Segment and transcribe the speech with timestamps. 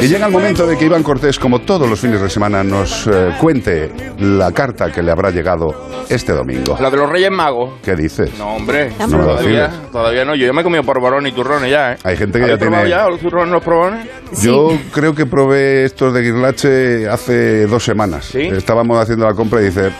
[0.00, 3.06] Y llega el momento de que Iván Cortés, como todos los fines de semana, nos
[3.06, 6.76] eh, cuente la carta que le habrá llegado este domingo.
[6.80, 7.74] La de los Reyes Magos.
[7.82, 8.30] ¿Qué dices?
[8.38, 10.34] No, hombre, No me lo todavía, todavía no.
[10.34, 11.96] Yo ya me he comido porborón y turrones ya, ¿eh?
[12.04, 13.00] Hay gente que ya ¿Habéis probado tiene...
[13.00, 14.06] ya los turrones, los porbones?
[14.40, 18.26] Yo creo que probé estos de Guirlache hace dos semanas.
[18.26, 18.40] ¿Sí?
[18.40, 19.90] Estábamos haciendo la compra y dice...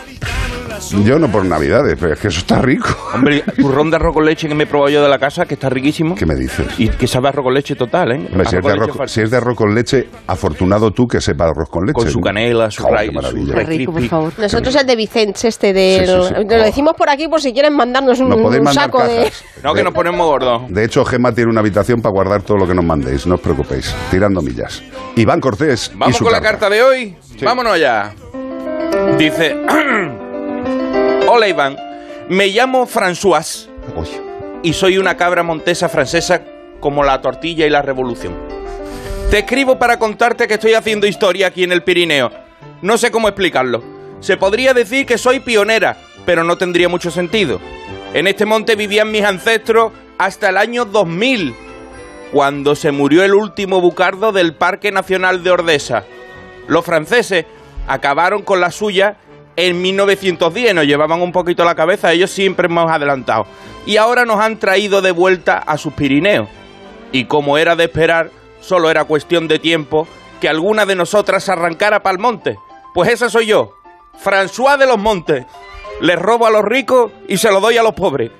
[0.91, 2.89] Yo no por Navidades, pero es que eso está rico.
[3.13, 5.53] Hombre, turrón de arroz con leche que me he probado yo de la casa, que
[5.55, 6.15] está riquísimo.
[6.15, 6.67] ¿Qué me dices?
[6.79, 8.27] Y que sabe a arroz con leche total, ¿eh?
[8.31, 11.05] Hombre, si, es Arroz de arroz, far- si es de arroz con leche, afortunado tú
[11.07, 11.93] que sepa arroz con leche.
[11.93, 13.11] Con su canela, su Oh, raíz,
[13.67, 14.33] rico, por favor.
[14.37, 16.05] Nosotros el de Vicente, este del...
[16.05, 16.43] Sí, sí, sí.
[16.49, 19.31] Lo decimos por aquí por si quieren mandarnos un, saco de...
[19.63, 20.63] No, que nos ponemos gordos.
[20.69, 23.41] De hecho, Gema tiene una habitación para guardar todo lo que nos mandéis, no os
[23.41, 24.83] preocupéis, tirando millas.
[25.15, 25.91] Iván Cortés.
[25.93, 27.15] y Vamos su con la carta de hoy.
[27.43, 28.13] Vámonos ya.
[29.17, 29.55] Dice:
[31.35, 31.75] Hola Iván,
[32.29, 33.67] me llamo François
[34.61, 36.43] y soy una cabra montesa francesa
[36.79, 38.35] como la tortilla y la revolución.
[39.31, 42.31] Te escribo para contarte que estoy haciendo historia aquí en el Pirineo.
[42.83, 43.83] No sé cómo explicarlo.
[44.19, 47.59] Se podría decir que soy pionera, pero no tendría mucho sentido.
[48.13, 51.55] En este monte vivían mis ancestros hasta el año 2000,
[52.31, 56.03] cuando se murió el último bucardo del Parque Nacional de Ordesa.
[56.67, 57.47] Los franceses
[57.87, 59.17] acabaron con la suya
[59.55, 63.45] en 1910, nos llevaban un poquito la cabeza, ellos siempre hemos adelantado.
[63.85, 66.47] Y ahora nos han traído de vuelta a sus Pirineos.
[67.11, 70.07] Y como era de esperar, solo era cuestión de tiempo
[70.41, 72.57] que alguna de nosotras arrancara para el monte.
[72.93, 73.73] Pues esa soy yo,
[74.23, 75.45] François de los Montes.
[76.01, 78.31] Les robo a los ricos y se lo doy a los pobres.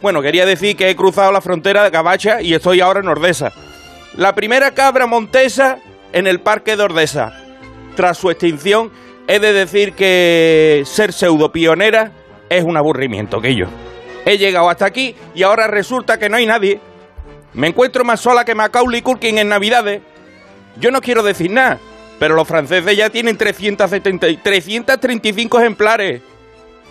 [0.00, 3.52] Bueno, quería decir que he cruzado la frontera de Cabacha y estoy ahora en Ordesa.
[4.16, 5.78] La primera cabra montesa
[6.12, 7.32] en el parque de Ordesa.
[7.94, 8.90] Tras su extinción,
[9.28, 12.12] he de decir que ser pseudo pionera
[12.48, 13.66] es un aburrimiento que yo.
[14.24, 16.80] He llegado hasta aquí y ahora resulta que no hay nadie.
[17.54, 20.00] Me encuentro más sola que Macaulay Culkin en Navidades.
[20.80, 21.78] Yo no quiero decir nada,
[22.18, 26.22] pero los franceses ya tienen 370 y 335 ejemplares.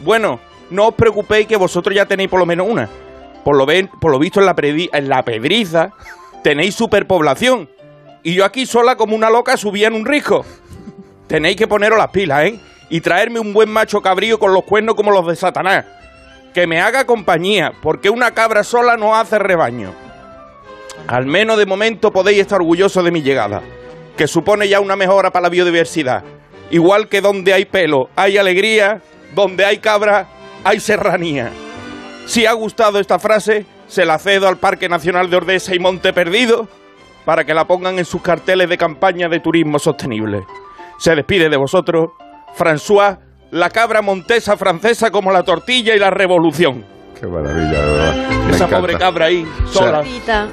[0.02, 2.90] Bueno, no os preocupéis que vosotros ya tenéis por lo menos una.
[3.44, 5.92] Por lo, ven- por lo visto en la, en la pedriza
[6.44, 7.70] tenéis superpoblación.
[8.24, 10.46] Y yo aquí sola como una loca subía en un risco.
[11.32, 12.60] Tenéis que poneros las pilas, ¿eh?
[12.90, 15.86] Y traerme un buen macho cabrío con los cuernos como los de Satanás.
[16.54, 19.94] Que me haga compañía, porque una cabra sola no hace rebaño.
[21.08, 23.62] Al menos de momento podéis estar orgullosos de mi llegada,
[24.18, 26.22] que supone ya una mejora para la biodiversidad.
[26.70, 29.02] Igual que donde hay pelo hay alegría,
[29.34, 30.28] donde hay cabra
[30.66, 31.50] hay serranía.
[32.26, 36.12] Si ha gustado esta frase, se la cedo al Parque Nacional de Ordesa y Monte
[36.12, 36.68] Perdido
[37.24, 40.44] para que la pongan en sus carteles de campaña de turismo sostenible.
[41.02, 42.12] Se despide de vosotros,
[42.56, 43.18] François,
[43.50, 46.86] la cabra montesa francesa como la tortilla y la revolución.
[47.22, 48.16] Qué maravilla, de verdad.
[48.16, 48.78] Me Esa encanta.
[48.80, 50.04] pobre cabra ahí, sola.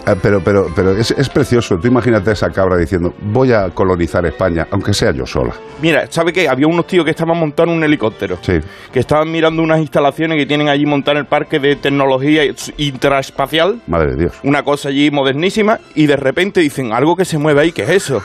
[0.07, 1.77] Ah, Pero, pero, pero es, es precioso.
[1.79, 5.55] Tú imagínate a esa cabra diciendo, voy a colonizar España, aunque sea yo sola.
[5.81, 6.49] Mira, ¿sabe qué?
[6.49, 8.39] Había unos tíos que estaban montando un helicóptero.
[8.43, 8.59] Sí.
[8.93, 12.43] Que estaban mirando unas instalaciones que tienen allí montadas en el parque de tecnología
[12.77, 13.81] intraespacial.
[13.87, 14.33] Madre de Dios.
[14.43, 15.79] Una cosa allí modernísima.
[15.95, 18.23] Y de repente dicen, algo que se mueve ahí, ¿qué es eso?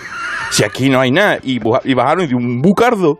[0.51, 1.39] Si aquí no hay nada.
[1.43, 3.19] Y, y bajaron y de un bucardo.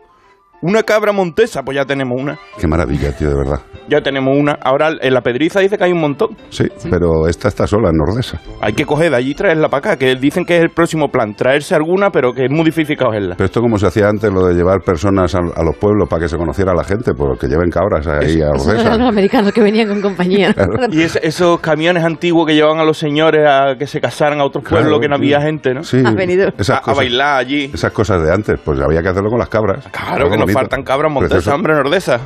[0.62, 2.38] Una cabra montesa, pues ya tenemos una.
[2.58, 3.60] Qué maravilla, tío, de verdad.
[3.86, 4.52] Ya tenemos una.
[4.62, 6.30] Ahora en la pedriza dice que hay un montón.
[6.48, 8.40] Sí, pero esta está sola en Nordesa.
[8.62, 9.96] Hay que coger de allí y traerla para acá.
[9.98, 11.34] Que dicen que es el próximo plan.
[11.34, 13.34] Traerse alguna, pero que es muy difícil cogerla.
[13.36, 16.22] Pero esto como se hacía antes, lo de llevar personas a, a los pueblos para
[16.22, 18.46] que se conociera la gente, pues que lleven cabras ahí a
[18.80, 20.54] eran los americanos que venían con compañía.
[20.90, 24.44] Y es- esos camiones antiguos que llevaban a los señores a que se casaran a
[24.44, 25.44] otros pueblos Claro, que no había sí.
[25.46, 25.82] gente, ¿no?
[25.82, 26.48] Sí, Has venido.
[26.56, 27.70] esas a, a bailar allí.
[27.74, 29.86] esas cosas de antes, pues había que hacerlo con las cabras.
[29.92, 30.58] Claro que nos bonito.
[30.58, 31.54] faltan cabras montesas, Precioso.
[31.54, 32.20] hombre, nordesa.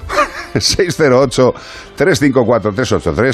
[0.58, 1.54] 608
[1.96, 3.26] 354 383